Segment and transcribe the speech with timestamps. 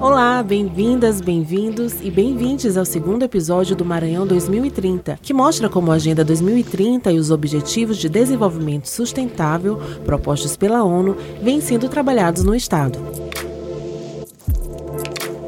[0.00, 5.94] Olá, bem-vindas, bem-vindos e bem-vindes ao segundo episódio do Maranhão 2030, que mostra como a
[5.94, 12.54] Agenda 2030 e os Objetivos de Desenvolvimento Sustentável propostos pela ONU vêm sendo trabalhados no
[12.54, 12.98] Estado.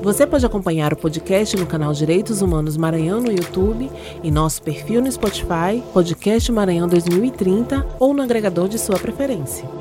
[0.03, 3.91] Você pode acompanhar o podcast no canal Direitos Humanos Maranhão no YouTube,
[4.23, 9.76] em nosso perfil no Spotify, Podcast Maranhão 2030 ou no agregador de sua preferência.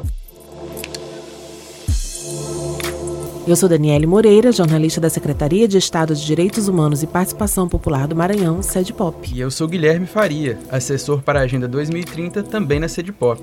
[3.47, 8.07] Eu sou Daniele Moreira, jornalista da Secretaria de Estado de Direitos Humanos e Participação Popular
[8.07, 9.31] do Maranhão, Sede Pop.
[9.31, 13.39] E eu sou Guilherme Faria, assessor para a Agenda 2030, também na Sede Pop.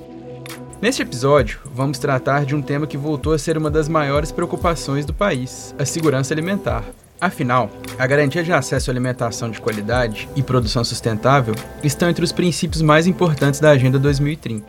[0.81, 5.05] Neste episódio, vamos tratar de um tema que voltou a ser uma das maiores preocupações
[5.05, 6.83] do país: a segurança alimentar.
[7.21, 12.33] Afinal, a garantia de acesso à alimentação de qualidade e produção sustentável estão entre os
[12.33, 14.65] princípios mais importantes da Agenda 2030.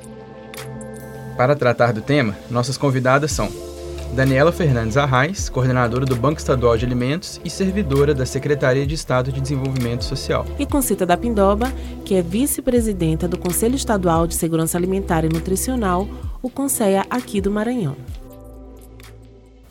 [1.37, 3.51] Para tratar do tema, nossas convidadas são
[4.15, 9.33] Daniela Fernandes Arraes, coordenadora do Banco Estadual de Alimentos e servidora da Secretaria de Estado
[9.33, 10.47] de Desenvolvimento Social.
[10.57, 11.73] E Concita da Pindoba,
[12.05, 16.07] que é vice-presidenta do Conselho Estadual de Segurança Alimentar e Nutricional,
[16.41, 17.97] o CONSEA aqui do Maranhão.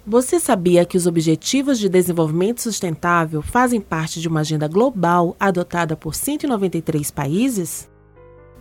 [0.05, 5.95] Você sabia que os Objetivos de Desenvolvimento Sustentável fazem parte de uma agenda global adotada
[5.95, 7.92] por 193 países?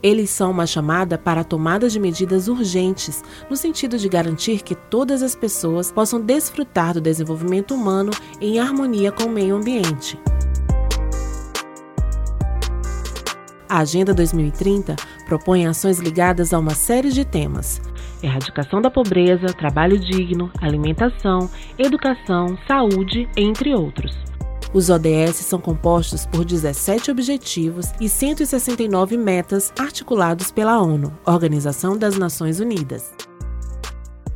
[0.02, 4.74] Eles são uma chamada para a tomada de medidas urgentes, no sentido de garantir que
[4.74, 10.18] todas as pessoas possam desfrutar do desenvolvimento humano em harmonia com o meio ambiente.
[13.68, 17.80] A Agenda 2030 propõe ações ligadas a uma série de temas:
[18.22, 24.31] erradicação da pobreza, trabalho digno, alimentação, educação, saúde, entre outros.
[24.74, 32.16] Os ODS são compostos por 17 objetivos e 169 metas articulados pela ONU, Organização das
[32.16, 33.12] Nações Unidas.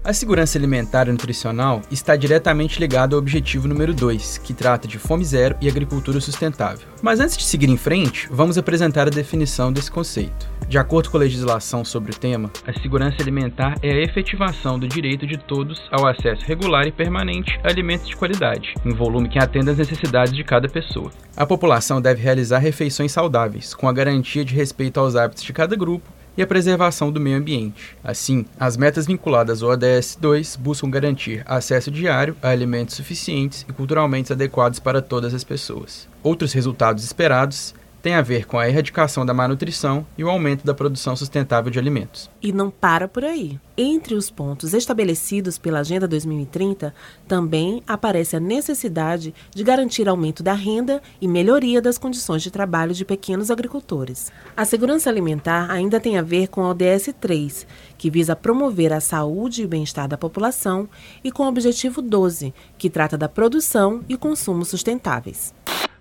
[0.07, 5.01] A segurança alimentar e nutricional está diretamente ligada ao objetivo número 2, que trata de
[5.01, 6.87] fome zero e agricultura sustentável.
[7.03, 10.49] Mas antes de seguir em frente, vamos apresentar a definição desse conceito.
[10.69, 14.87] De acordo com a legislação sobre o tema, a segurança alimentar é a efetivação do
[14.87, 19.41] direito de todos ao acesso regular e permanente a alimentos de qualidade, em volume que
[19.41, 21.11] atenda às necessidades de cada pessoa.
[21.37, 25.75] A população deve realizar refeições saudáveis, com a garantia de respeito aos hábitos de cada
[25.75, 27.97] grupo e a preservação do meio ambiente.
[28.05, 33.73] Assim, as metas vinculadas ao ODS 2 buscam garantir acesso diário a alimentos suficientes e
[33.73, 36.09] culturalmente adequados para todas as pessoas.
[36.23, 40.75] Outros resultados esperados tem a ver com a erradicação da malnutrição e o aumento da
[40.75, 42.31] produção sustentável de alimentos.
[42.43, 43.59] E não para por aí.
[43.77, 46.95] Entre os pontos estabelecidos pela Agenda 2030,
[47.29, 52.95] também aparece a necessidade de garantir aumento da renda e melhoria das condições de trabalho
[52.95, 54.33] de pequenos agricultores.
[54.56, 57.67] A segurança alimentar ainda tem a ver com a ODS 3,
[57.99, 60.89] que visa promover a saúde e o bem-estar da população,
[61.23, 65.53] e com o objetivo 12, que trata da produção e consumo sustentáveis.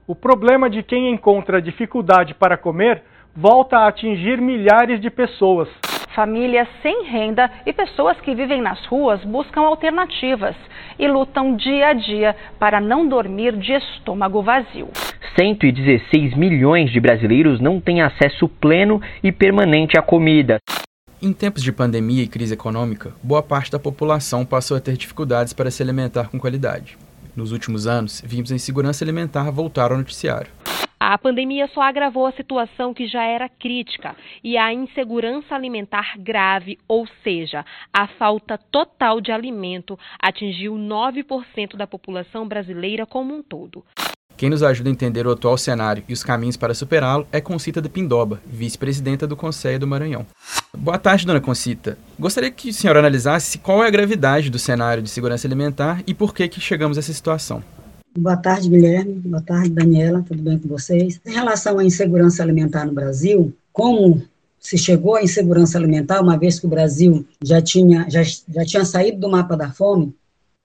[0.08, 3.02] O problema de quem encontra dificuldade para comer
[3.36, 5.68] volta a atingir milhares de pessoas.
[6.14, 10.56] Famílias sem renda e pessoas que vivem nas ruas buscam alternativas
[11.00, 14.90] e lutam dia a dia para não dormir de estômago vazio.
[15.36, 20.60] 116 milhões de brasileiros não têm acesso pleno e permanente à comida.
[21.20, 25.52] Em tempos de pandemia e crise econômica, boa parte da população passou a ter dificuldades
[25.52, 26.96] para se alimentar com qualidade.
[27.36, 30.50] Nos últimos anos, vimos a insegurança alimentar voltar ao noticiário.
[30.98, 36.80] A pandemia só agravou a situação que já era crítica e a insegurança alimentar grave,
[36.88, 43.84] ou seja, a falta total de alimento, atingiu 9% da população brasileira como um todo.
[44.38, 47.82] Quem nos ajuda a entender o atual cenário e os caminhos para superá-lo é Concita
[47.82, 50.26] de Pindoba, vice-presidenta do Conselho do Maranhão.
[50.78, 51.98] Boa tarde, dona Concita.
[52.20, 56.14] Gostaria que a senhora analisasse qual é a gravidade do cenário de segurança alimentar e
[56.14, 57.64] por que, que chegamos a essa situação.
[58.18, 59.14] Boa tarde, Guilherme.
[59.14, 60.22] Boa tarde, Daniela.
[60.28, 61.22] Tudo bem com vocês?
[61.26, 64.22] Em relação à insegurança alimentar no Brasil, como
[64.60, 68.84] se chegou à insegurança alimentar, uma vez que o Brasil já tinha, já, já tinha
[68.84, 70.14] saído do mapa da fome,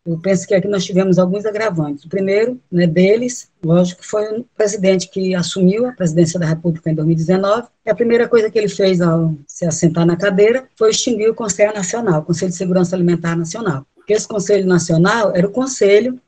[0.05, 2.05] eu penso que aqui nós tivemos alguns agravantes.
[2.05, 6.95] O primeiro né, deles, lógico, foi o presidente que assumiu a presidência da República em
[6.95, 7.69] 2019.
[7.85, 11.35] E a primeira coisa que ele fez ao se assentar na cadeira foi extinguir o
[11.35, 13.87] Conselho Nacional, o Conselho de Segurança Alimentar Nacional.
[13.95, 16.19] Porque esse Conselho Nacional era o conselho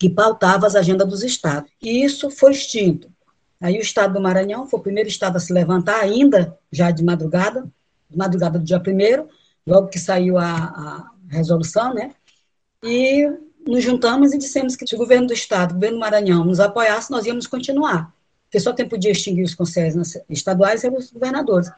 [0.00, 1.70] que pautava as agendas dos estados.
[1.82, 3.08] E isso foi extinto.
[3.60, 7.04] Aí o estado do Maranhão foi o primeiro estado a se levantar, ainda já de
[7.04, 7.66] madrugada,
[8.14, 9.28] madrugada do dia primeiro,
[9.66, 12.10] logo que saiu a, a resolução, né?
[12.84, 13.26] E
[13.66, 16.60] nos juntamos e dissemos que se o governo do Estado, o governo do Maranhão, nos
[16.60, 18.12] apoiasse, nós íamos continuar.
[18.44, 21.70] Porque só tem podia extinguir os conselhos estaduais e os governadores.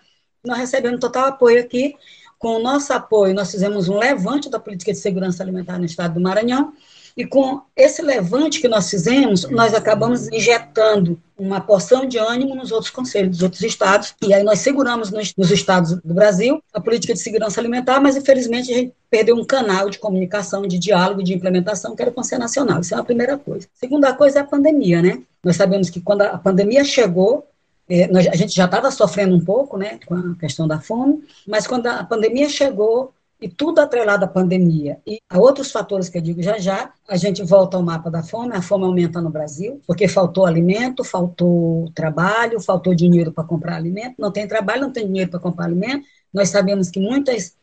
[0.44, 1.94] Nós recebemos total apoio aqui,
[2.38, 6.14] com o nosso apoio, nós fizemos um levante da política de segurança alimentar no estado
[6.14, 6.74] do Maranhão,
[7.16, 12.70] e com esse levante que nós fizemos, nós acabamos injetando uma porção de ânimo nos
[12.70, 16.80] outros conselhos dos outros estados, e aí nós seguramos nos, nos, estados do Brasil a
[16.80, 21.22] política de segurança alimentar, mas infelizmente a gente perdeu um canal de comunicação, de diálogo,
[21.22, 22.80] de implementação, que era o Conselho Nacional.
[22.80, 23.66] Isso é a primeira coisa.
[23.74, 25.22] Segunda coisa é a pandemia, né?
[25.42, 27.46] Nós sabemos que quando a pandemia chegou,
[27.88, 31.22] é, nós, a gente já estava sofrendo um pouco, né, com a questão da fome,
[31.46, 34.98] mas quando a pandemia chegou, e tudo atrelado à pandemia.
[35.06, 38.22] E a outros fatores que eu digo já já, a gente volta ao mapa da
[38.22, 43.76] fome, a fome aumenta no Brasil, porque faltou alimento, faltou trabalho, faltou dinheiro para comprar
[43.76, 46.06] alimento, não tem trabalho, não tem dinheiro para comprar alimento.
[46.32, 47.56] Nós sabemos que muitas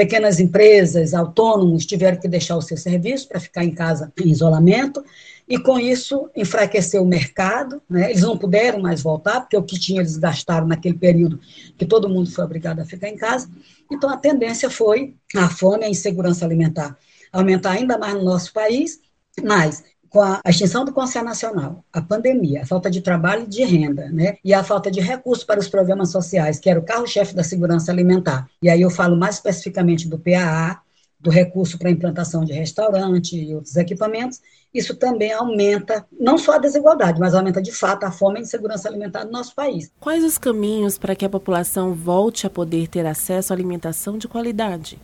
[0.00, 5.04] pequenas empresas, autônomos tiveram que deixar o seu serviço para ficar em casa em isolamento,
[5.46, 8.08] e com isso enfraqueceu o mercado, né?
[8.08, 11.38] eles não puderam mais voltar, porque o que tinha eles gastaram naquele período
[11.76, 13.50] que todo mundo foi obrigado a ficar em casa,
[13.92, 16.96] então a tendência foi a fome, a insegurança alimentar
[17.30, 19.00] aumentar ainda mais no nosso país,
[19.44, 23.62] mas com a extinção do Conselho Nacional, a pandemia, a falta de trabalho e de
[23.62, 27.34] renda, né, e a falta de recursos para os programas sociais, que era o carro-chefe
[27.34, 30.80] da segurança alimentar, e aí eu falo mais especificamente do PAA,
[31.20, 34.40] do recurso para implantação de restaurante e outros equipamentos,
[34.72, 38.42] isso também aumenta não só a desigualdade, mas aumenta de fato a fome e a
[38.42, 39.92] insegurança alimentar no nosso país.
[40.00, 44.26] Quais os caminhos para que a população volte a poder ter acesso à alimentação de
[44.26, 44.98] qualidade?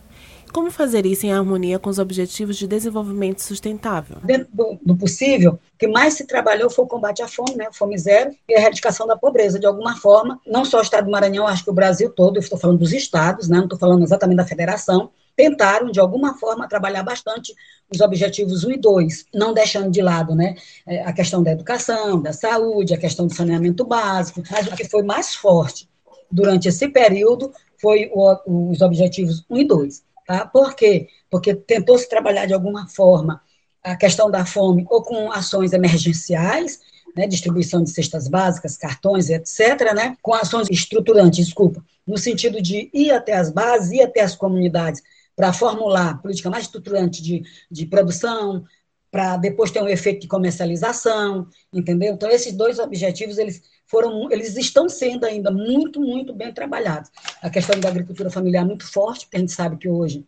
[0.51, 4.17] Como fazer isso em harmonia com os objetivos de desenvolvimento sustentável?
[4.23, 7.67] Dentro do, do, possível, o que mais se trabalhou foi o combate à fome, né?
[7.71, 10.39] fome zero, e a erradicação da pobreza, de alguma forma.
[10.45, 12.93] Não só o estado do Maranhão, acho que o Brasil todo, eu estou falando dos
[12.93, 13.57] estados, né?
[13.57, 17.53] não estou falando exatamente da federação, tentaram, de alguma forma, trabalhar bastante
[17.93, 20.55] os objetivos 1 e 2, não deixando de lado né,
[20.85, 24.89] é, a questão da educação, da saúde, a questão do saneamento básico, mas o que
[24.89, 25.87] foi mais forte
[26.29, 30.06] durante esse período foi o, os objetivos 1 e 2.
[30.27, 30.45] Tá?
[30.45, 31.07] Por quê?
[31.29, 33.41] Porque tentou se trabalhar de alguma forma
[33.81, 36.81] a questão da fome ou com ações emergenciais,
[37.15, 42.89] né, distribuição de cestas básicas, cartões, etc., né, com ações estruturantes, desculpa, no sentido de
[42.93, 45.01] ir até as bases, ir até as comunidades,
[45.33, 48.65] para formular política mais estruturante de, de produção,
[49.11, 52.13] para depois ter um efeito de comercialização, entendeu?
[52.13, 57.09] Então, esses dois objetivos, eles foram, eles estão sendo ainda muito, muito bem trabalhados.
[57.41, 60.25] A questão da agricultura familiar é muito forte, porque a gente sabe que hoje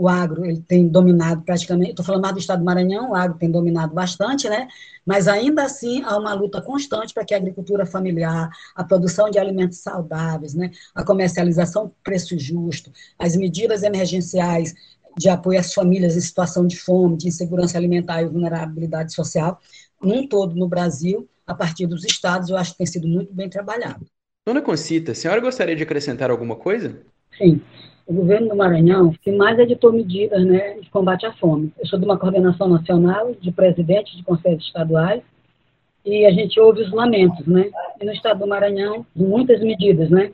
[0.00, 3.36] o agro ele tem dominado praticamente, estou falando mais do estado do Maranhão, o agro
[3.36, 4.68] tem dominado bastante, né?
[5.04, 9.40] Mas ainda assim há uma luta constante para que a agricultura familiar, a produção de
[9.40, 10.70] alimentos saudáveis, né?
[10.94, 14.72] a comercialização preço justo, as medidas emergenciais
[15.18, 19.60] de apoio às famílias em situação de fome, de insegurança alimentar e vulnerabilidade social,
[20.02, 23.48] num todo no Brasil, a partir dos estados, eu acho que tem sido muito bem
[23.48, 24.06] trabalhado.
[24.46, 27.02] Dona Concita, a senhora gostaria de acrescentar alguma coisa?
[27.36, 27.60] Sim
[28.08, 31.70] o governo do Maranhão que mais editou medidas né, de combate à fome.
[31.78, 35.22] Eu sou de uma coordenação nacional de presidentes de conselhos estaduais
[36.06, 37.70] e a gente ouve os lamentos, né?
[38.00, 40.32] E no estado do Maranhão, muitas medidas, né?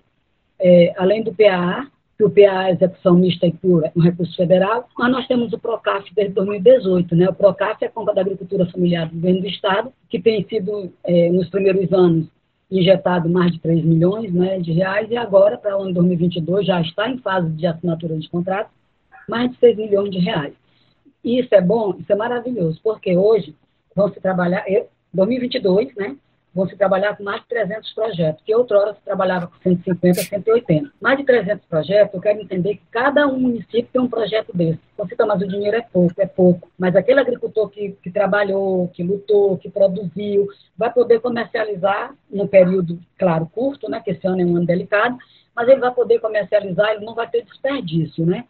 [0.61, 4.89] É, além do PAA, que o PAA é execução mista e pura, um recurso federal,
[4.97, 7.29] mas nós temos o PROCAF desde 2018, né?
[7.29, 10.93] O PROCAF é a compra da agricultura familiar do governo do estado, que tem sido,
[11.05, 12.27] é, nos primeiros anos,
[12.71, 16.81] injetado mais de 3 milhões né, de reais e agora, para o ano 2022, já
[16.81, 18.71] está em fase de assinatura de contrato,
[19.29, 20.55] mais de 6 milhões de reais.
[21.23, 23.55] E isso é bom, isso é maravilhoso, porque hoje
[23.95, 24.65] vão se trabalhar,
[25.13, 26.17] 2022, né,
[26.55, 30.93] vão se trabalhar com mais de 300 projetos, que outrora se trabalhava com 150, 180.
[31.01, 34.79] Mais de 300 projetos, eu quero entender que cada um município tem um projeto desse.
[34.97, 36.71] Você mas o dinheiro é pouco, é pouco.
[36.79, 40.47] Mas aquele agricultor que, que trabalhou, que lutou, que produziu,
[40.79, 45.17] vai poder comercializar num período, claro, curto, né, que esse ano é um ano delicado,
[45.57, 48.45] mas ele vai poder comercializar, ele não vai ter desperdício, né?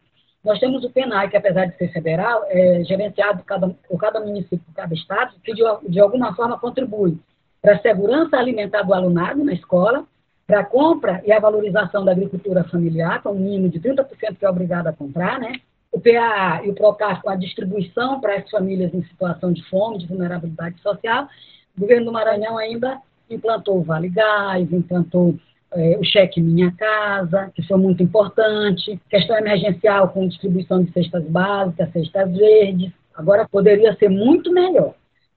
[0.44, 4.60] Nós temos o PENAI, que apesar de ser federal, é gerenciado cada, por cada município,
[4.60, 7.18] por cada estado, que de, de alguma forma contribui
[7.64, 10.04] para a segurança alimentar do alunado na escola,
[10.46, 14.44] para a compra e a valorização da agricultura familiar, com um mínimo de 30% que
[14.44, 15.54] é obrigado a comprar, né?
[15.90, 19.96] O PAA e o PROCAF com a distribuição para as famílias em situação de fome,
[19.96, 21.26] de vulnerabilidade social.
[21.74, 25.34] O governo do Maranhão ainda implantou o Vale Gás, implantou
[25.72, 31.24] é, o cheque Minha Casa, que foi muito importante, questão emergencial com distribuição de cestas
[31.24, 32.92] básicas, cestas verdes.
[33.14, 34.92] Agora poderia ser muito melhor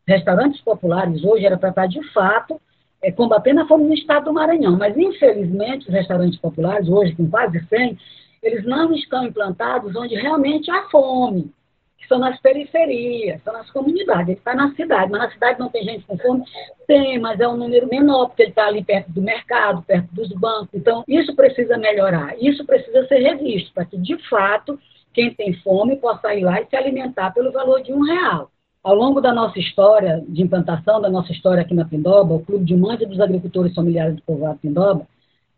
[0.07, 2.59] restaurantes populares hoje era para estar, de fato,
[3.03, 4.77] é, combatendo a fome no estado do Maranhão.
[4.77, 7.97] Mas, infelizmente, os restaurantes populares, hoje com quase 100,
[8.41, 11.51] eles não estão implantados onde realmente há fome.
[11.97, 14.29] que são nas periferias, são nas comunidades.
[14.29, 16.43] Ele está na cidade, mas na cidade não tem gente com fome?
[16.87, 20.29] Tem, mas é um número menor, porque ele está ali perto do mercado, perto dos
[20.29, 20.69] bancos.
[20.73, 24.79] Então, isso precisa melhorar, isso precisa ser revisto, para que, de fato,
[25.11, 28.51] quem tem fome possa ir lá e se alimentar pelo valor de um real.
[28.87, 32.63] Ao longo da nossa história de implantação, da nossa história aqui na Pindoba, o Clube
[32.63, 35.05] de Mães dos Agricultores Familiares do Povoado Pindoba,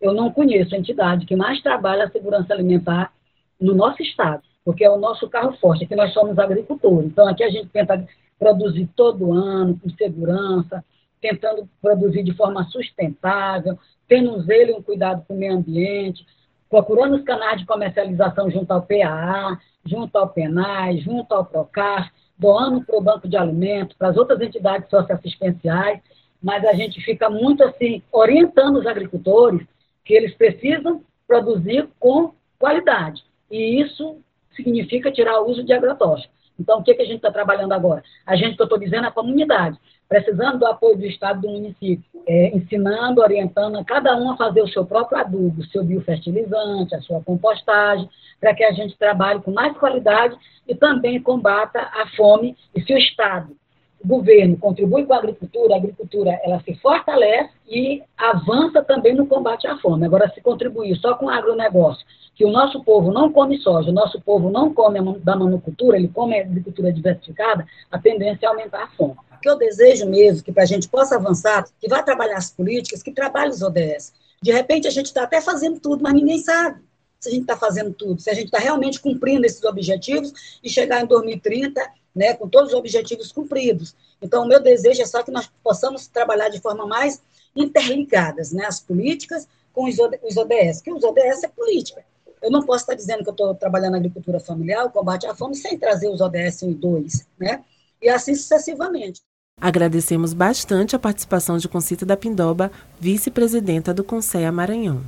[0.02, 3.14] eu não conheço a entidade que mais trabalha a segurança alimentar
[3.62, 7.06] no nosso estado, porque é o nosso carro forte, aqui nós somos agricultores.
[7.06, 8.04] Então, aqui a gente tenta
[8.40, 10.84] produzir todo ano, com segurança,
[11.22, 16.26] tentando produzir de forma sustentável, tendo um zelo e um cuidado com o meio ambiente,
[16.68, 22.82] procurando os canais de comercialização junto ao PAA, junto ao PENAI, junto ao PROCAR, doando
[22.86, 26.00] para o Banco de Alimentos, para as outras entidades socioassistenciais,
[26.42, 29.68] mas a gente fica muito assim, orientando os agricultores
[30.06, 33.24] que eles precisam produzir com qualidade.
[33.52, 34.18] E isso
[34.56, 36.39] significa tirar o uso de agrotóxicos.
[36.60, 38.04] Então, o que, que a gente está trabalhando agora?
[38.26, 41.50] A gente, que eu estou dizendo, é a comunidade, precisando do apoio do Estado, do
[41.50, 45.84] município, é, ensinando, orientando a cada um a fazer o seu próprio adubo, o seu
[45.84, 50.36] biofertilizante, a sua compostagem, para que a gente trabalhe com mais qualidade
[50.68, 52.56] e também combata a fome.
[52.76, 53.59] E se o Estado
[54.02, 59.28] o governo contribui com a agricultura, a agricultura ela se fortalece e avança também no
[59.28, 60.06] combate à fome.
[60.06, 63.94] Agora, se contribuir só com o agronegócio, que o nosso povo não come soja, o
[63.94, 68.88] nosso povo não come da monocultura, ele come agricultura diversificada, a tendência é aumentar a
[68.88, 69.16] fome.
[69.36, 72.52] O que eu desejo mesmo, que para a gente possa avançar, que vá trabalhar as
[72.52, 74.14] políticas, que trabalhe os ODS.
[74.42, 76.80] De repente, a gente está até fazendo tudo, mas ninguém sabe
[77.20, 80.70] se a gente está fazendo tudo, se a gente está realmente cumprindo esses objetivos e
[80.70, 81.82] chegar em 2030
[82.16, 83.96] né, com todos os objetivos cumpridos.
[84.22, 87.22] Então, o meu desejo é só que nós possamos trabalhar de forma mais
[87.56, 92.04] interligadas, né, as políticas com os, ODS, que os ODS é política.
[92.42, 95.36] Eu não posso estar dizendo que eu estou trabalhando na agricultura familiar, o combate à
[95.36, 97.64] fome, sem trazer os ODS 1 e 2, né?
[98.02, 99.22] E assim sucessivamente.
[99.60, 105.04] Agradecemos bastante a participação de Concita da Pindoba, vice-presidenta do Conselho Maranhão.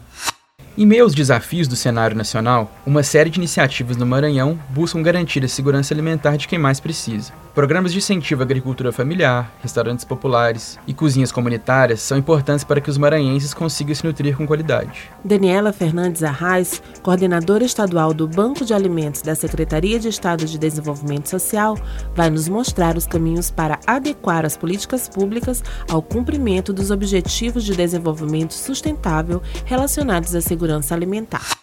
[0.77, 5.43] Em meio aos desafios do cenário nacional, uma série de iniciativas no Maranhão buscam garantir
[5.43, 7.33] a segurança alimentar de quem mais precisa.
[7.53, 12.89] Programas de incentivo à agricultura familiar, restaurantes populares e cozinhas comunitárias são importantes para que
[12.89, 15.09] os maranhenses consigam se nutrir com qualidade.
[15.21, 21.27] Daniela Fernandes Arraes, coordenadora estadual do Banco de Alimentos da Secretaria de Estado de Desenvolvimento
[21.27, 21.77] Social,
[22.15, 27.75] vai nos mostrar os caminhos para adequar as políticas públicas ao cumprimento dos Objetivos de
[27.75, 30.61] Desenvolvimento Sustentável relacionados à segurança
[30.91, 31.62] alimentar.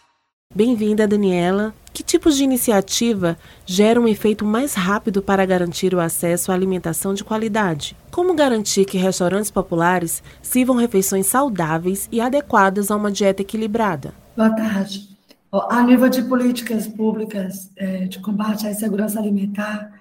[0.54, 1.74] Bem-vinda, Daniela.
[1.92, 3.36] Que tipos de iniciativa
[3.66, 7.96] geram um efeito mais rápido para garantir o acesso à alimentação de qualidade?
[8.10, 14.14] Como garantir que restaurantes populares sirvam refeições saudáveis e adequadas a uma dieta equilibrada?
[14.36, 15.08] Boa tarde.
[15.52, 19.92] A nível de políticas públicas é, de combate à insegurança alimentar,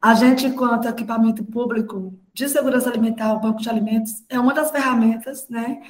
[0.00, 4.70] a gente, enquanto equipamento público de segurança alimentar, o Banco de Alimentos, é uma das
[4.70, 5.80] ferramentas né,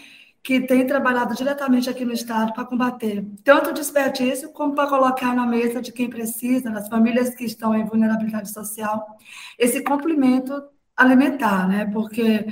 [0.42, 5.35] que tem trabalhado diretamente aqui no Estado para combater tanto o desperdício como para colocar
[5.35, 9.18] na mesa de quem precisa, das famílias que estão em vulnerabilidade social,
[9.59, 10.62] esse complemento
[10.97, 11.85] alimentar, né?
[11.87, 12.47] Porque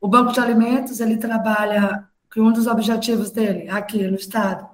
[0.00, 4.66] o Banco de Alimentos, ele trabalha, que um dos objetivos dele aqui no Estado,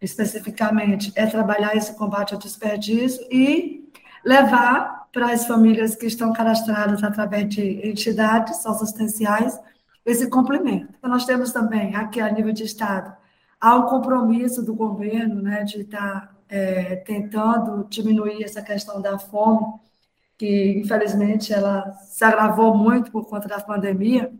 [0.00, 3.88] especificamente, é trabalhar esse combate ao desperdício e
[4.24, 9.58] levar para as famílias que estão cadastradas através de entidades socioassistenciais
[10.04, 10.92] esse complemento.
[11.02, 13.14] Nós temos também, aqui a nível de Estado,
[13.60, 19.18] há um compromisso do governo né, de estar tá, é, tentando diminuir essa questão da
[19.18, 19.66] fome,
[20.36, 24.32] que infelizmente ela se agravou muito por conta da pandemia.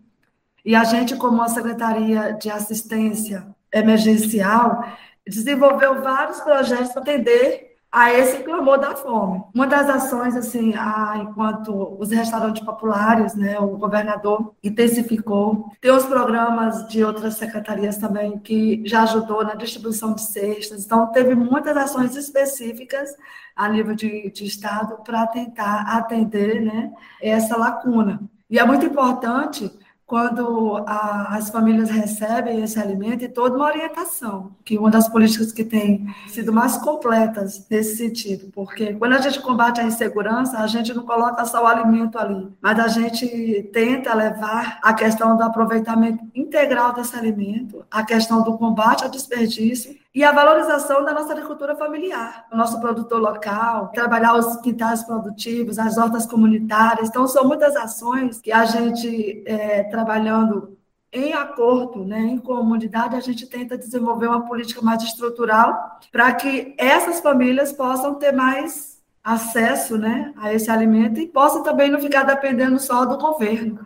[0.64, 4.84] E a gente, como a Secretaria de Assistência Emergencial,
[5.26, 9.44] desenvolveu vários projetos para atender a esse clamor da fome.
[9.54, 16.04] Uma das ações, assim, a, enquanto os restaurantes populares, né, o governador intensificou, tem os
[16.04, 21.76] programas de outras secretarias também que já ajudou na distribuição de cestas, então teve muitas
[21.76, 23.14] ações específicas
[23.54, 28.20] a nível de, de estado para tentar atender, né, essa lacuna.
[28.50, 29.70] E é muito importante
[30.06, 35.52] quando a, as famílias recebem esse alimento e toda uma orientação, que uma das políticas
[35.52, 40.66] que tem sido mais completas nesse sentido, porque quando a gente combate a insegurança, a
[40.66, 45.42] gente não coloca só o alimento ali, mas a gente tenta levar a questão do
[45.42, 51.32] aproveitamento integral desse alimento, a questão do combate ao desperdício e a valorização da nossa
[51.32, 57.08] agricultura familiar, o nosso produtor local, trabalhar os quintais produtivos, as hortas comunitárias.
[57.08, 60.78] Então, são muitas ações que a gente, é, trabalhando
[61.12, 66.74] em acordo, né, em comunidade, a gente tenta desenvolver uma política mais estrutural para que
[66.78, 72.24] essas famílias possam ter mais acesso né, a esse alimento e possa também não ficar
[72.24, 73.84] dependendo só do governo,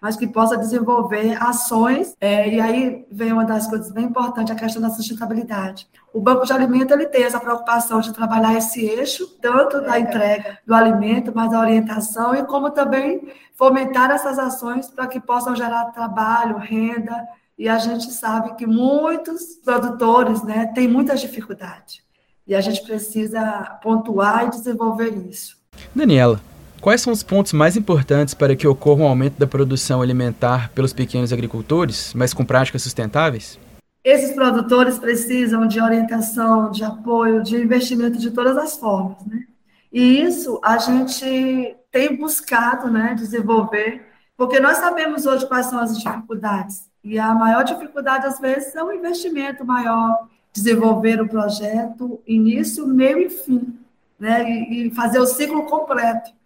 [0.00, 2.14] mas que possa desenvolver ações.
[2.20, 5.88] É, e aí vem uma das coisas bem importantes, a questão da sustentabilidade.
[6.12, 10.58] O Banco de Alimento ele tem essa preocupação de trabalhar esse eixo, tanto da entrega
[10.66, 15.86] do alimento, mas da orientação, e como também fomentar essas ações para que possam gerar
[15.86, 17.26] trabalho, renda,
[17.58, 22.04] e a gente sabe que muitos produtores né, têm muitas dificuldades.
[22.46, 25.56] E a gente precisa pontuar e desenvolver isso.
[25.94, 26.40] Daniela,
[26.86, 30.92] quais são os pontos mais importantes para que ocorra um aumento da produção alimentar pelos
[30.92, 33.58] pequenos agricultores, mas com práticas sustentáveis?
[34.04, 39.46] Esses produtores precisam de orientação, de apoio, de investimento de todas as formas, né?
[39.92, 45.98] E isso a gente tem buscado, né, desenvolver, porque nós sabemos hoje quais são as
[45.98, 46.88] dificuldades.
[47.02, 53.18] E a maior dificuldade, às vezes, é o investimento maior, desenvolver o projeto, início, meio
[53.18, 53.76] e fim,
[54.20, 54.48] né?
[54.48, 56.36] E, e fazer o ciclo completo.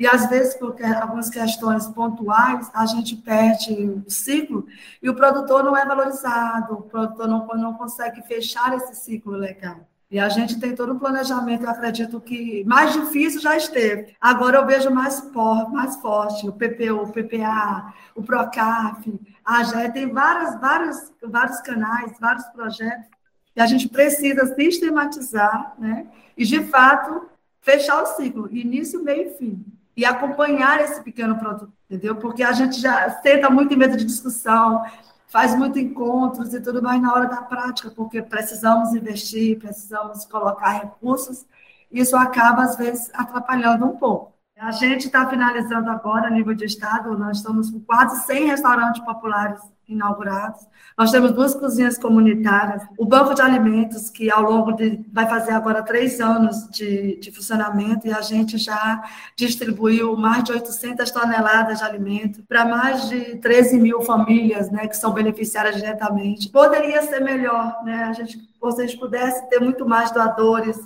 [0.00, 3.74] E, às vezes, por algumas questões pontuais, a gente perde
[4.06, 4.66] o ciclo
[5.02, 9.86] e o produtor não é valorizado, o produtor não, não consegue fechar esse ciclo legal.
[10.10, 14.16] E a gente tem todo um planejamento, eu acredito que mais difícil já esteve.
[14.18, 19.92] Agora eu vejo mais, por, mais forte, o PPU, o PPA, o PROCAF, a GE,
[19.92, 23.06] tem várias, vários, vários canais, vários projetos
[23.54, 26.06] que a gente precisa sistematizar, né?
[26.38, 27.28] E, de fato,
[27.60, 29.79] fechar o ciclo, início, meio e fim.
[30.00, 32.16] E acompanhar esse pequeno produto, entendeu?
[32.16, 34.82] Porque a gente já senta muito em mesa de discussão,
[35.26, 40.70] faz muitos encontros e tudo mais na hora da prática, porque precisamos investir, precisamos colocar
[40.70, 41.44] recursos,
[41.92, 44.32] isso acaba, às vezes, atrapalhando um pouco.
[44.56, 49.04] A gente está finalizando agora, a nível de Estado, nós estamos com quase 100 restaurantes
[49.04, 49.60] populares
[49.92, 50.66] inaugurados.
[50.96, 55.04] Nós temos duas cozinhas comunitárias, o banco de alimentos, que ao longo de.
[55.12, 59.02] vai fazer agora três anos de, de funcionamento, e a gente já
[59.36, 64.96] distribuiu mais de 800 toneladas de alimento para mais de 13 mil famílias né, que
[64.96, 66.48] são beneficiárias diretamente.
[66.50, 68.04] Poderia ser melhor, né?
[68.04, 70.78] A gente, vocês pudessem ter muito mais doadores,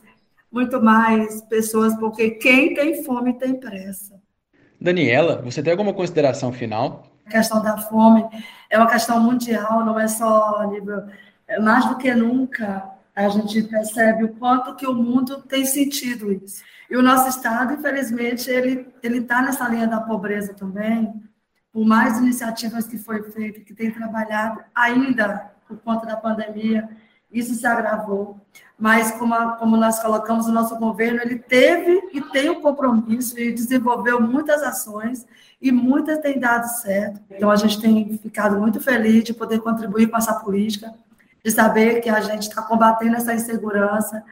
[0.51, 4.15] muito mais pessoas, porque quem tem fome tem pressa.
[4.81, 7.14] Daniela, você tem alguma consideração final?
[7.27, 8.25] A questão da fome
[8.69, 11.05] é uma questão mundial, não é só nível.
[11.47, 16.33] É mais do que nunca, a gente percebe o quanto que o mundo tem sentido
[16.33, 16.63] isso.
[16.91, 21.23] E o nosso Estado, infelizmente, ele está nessa linha da pobreza também,
[21.73, 26.89] por mais iniciativas que foi feita, que tem trabalhado, ainda por conta da pandemia,
[27.35, 28.41] isso se agravou.
[28.79, 33.39] Mas, como, a, como nós colocamos, o nosso governo ele teve e tem o compromisso
[33.39, 35.27] e desenvolveu muitas ações
[35.61, 37.21] e muitas têm dado certo.
[37.31, 40.93] Então, a gente tem ficado muito feliz de poder contribuir com essa política,
[41.45, 44.25] de saber que a gente está combatendo essa insegurança,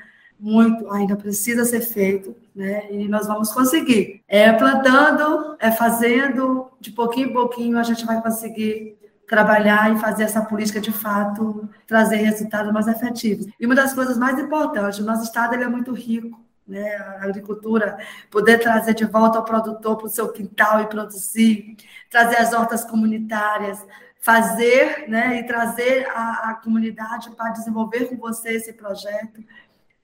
[0.42, 2.90] muito ainda precisa ser feito, né?
[2.90, 4.22] E nós vamos conseguir.
[4.26, 10.24] É plantando, é fazendo, de pouquinho em pouquinho a gente vai conseguir trabalhar e fazer
[10.24, 13.46] essa política de fato trazer resultados mais efetivos.
[13.58, 16.96] E uma das coisas mais importantes, o nosso estado ele é muito rico, né?
[16.96, 17.98] A agricultura
[18.30, 21.76] poder trazer de volta o produtor para o seu quintal e produzir,
[22.10, 23.84] trazer as hortas comunitárias,
[24.20, 25.38] fazer, né?
[25.38, 29.42] E trazer a, a comunidade para desenvolver com você esse projeto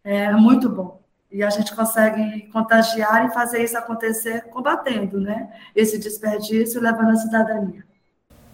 [0.05, 1.03] é muito bom.
[1.31, 5.53] E a gente consegue contagiar e fazer isso acontecer combatendo, né?
[5.75, 7.88] Esse desperdício, levando a cidadania.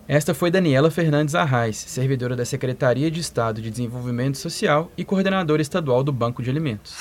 [0.06, 5.62] Esta foi Daniela Fernandes Arraes, servidora da Secretaria de Estado de Desenvolvimento Social e coordenadora
[5.62, 6.94] estadual do Banco de Alimentos.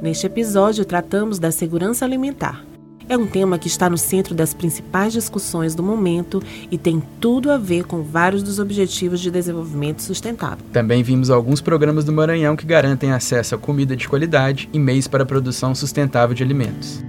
[0.00, 2.64] Neste episódio, tratamos da segurança alimentar.
[3.06, 7.50] É um tema que está no centro das principais discussões do momento e tem tudo
[7.50, 10.64] a ver com vários dos Objetivos de Desenvolvimento Sustentável.
[10.72, 15.08] Também vimos alguns programas do Maranhão que garantem acesso a comida de qualidade e meios
[15.08, 17.02] para a produção sustentável de alimentos.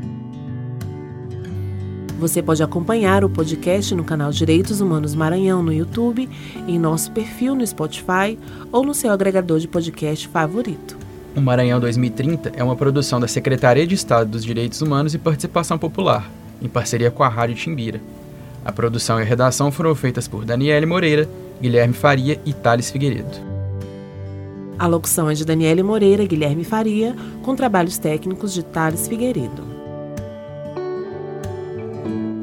[2.19, 6.29] Você pode acompanhar o podcast no canal Direitos Humanos Maranhão no YouTube,
[6.67, 8.37] em nosso perfil no Spotify
[8.73, 10.97] ou no seu agregador de podcast favorito.
[11.33, 15.77] O Maranhão 2030 é uma produção da Secretaria de Estado dos Direitos Humanos e Participação
[15.77, 16.29] Popular,
[16.61, 18.01] em parceria com a Rádio Timbira.
[18.65, 21.29] A produção e a redação foram feitas por Daniele Moreira,
[21.61, 23.49] Guilherme Faria e Thales Figueiredo.
[24.77, 29.78] A locução é de Daniele Moreira e Guilherme Faria, com trabalhos técnicos de Thales Figueiredo.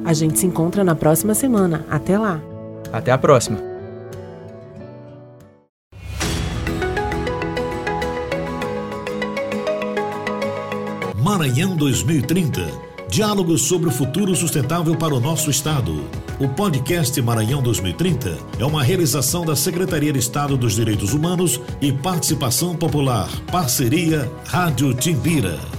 [0.07, 1.85] A gente se encontra na próxima semana.
[1.90, 2.40] Até lá.
[2.92, 3.59] Até a próxima.
[11.16, 16.05] Maranhão 2030 Diálogos sobre o futuro sustentável para o nosso estado.
[16.40, 21.92] O podcast Maranhão 2030 é uma realização da Secretaria de Estado dos Direitos Humanos e
[21.92, 25.75] Participação Popular, parceria Rádio Timbira.